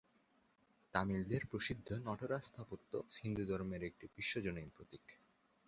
[0.93, 5.05] তামিলদের প্রসিদ্ধ নটরাজ স্থাপত্য হিন্দুধর্মের একটি বিশ্বজনীন প্রতীক।